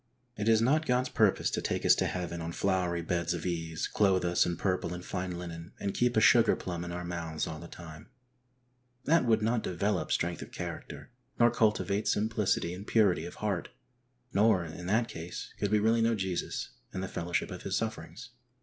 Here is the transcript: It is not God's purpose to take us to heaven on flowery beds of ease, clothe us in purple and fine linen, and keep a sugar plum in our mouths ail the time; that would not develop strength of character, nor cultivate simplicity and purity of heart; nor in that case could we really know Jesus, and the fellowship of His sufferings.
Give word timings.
It 0.35 0.49
is 0.49 0.63
not 0.63 0.87
God's 0.87 1.09
purpose 1.09 1.51
to 1.51 1.61
take 1.61 1.85
us 1.85 1.93
to 1.93 2.07
heaven 2.07 2.41
on 2.41 2.53
flowery 2.53 3.03
beds 3.03 3.35
of 3.35 3.45
ease, 3.45 3.87
clothe 3.87 4.25
us 4.25 4.47
in 4.47 4.57
purple 4.57 4.95
and 4.95 5.05
fine 5.05 5.37
linen, 5.37 5.73
and 5.79 5.93
keep 5.93 6.17
a 6.17 6.19
sugar 6.19 6.55
plum 6.55 6.83
in 6.83 6.91
our 6.91 7.05
mouths 7.05 7.47
ail 7.47 7.59
the 7.59 7.67
time; 7.67 8.09
that 9.05 9.25
would 9.25 9.43
not 9.43 9.61
develop 9.61 10.11
strength 10.11 10.41
of 10.41 10.51
character, 10.51 11.11
nor 11.39 11.51
cultivate 11.51 12.07
simplicity 12.07 12.73
and 12.73 12.87
purity 12.87 13.25
of 13.27 13.35
heart; 13.35 13.69
nor 14.33 14.65
in 14.65 14.87
that 14.87 15.07
case 15.07 15.53
could 15.59 15.69
we 15.69 15.77
really 15.77 16.01
know 16.01 16.15
Jesus, 16.15 16.71
and 16.91 17.03
the 17.03 17.07
fellowship 17.07 17.51
of 17.51 17.61
His 17.61 17.77
sufferings. 17.77 18.31